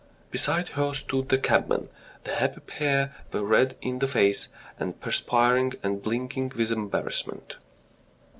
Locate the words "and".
4.79-4.99, 5.83-6.01